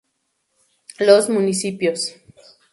[0.97, 2.15] Los Municipios.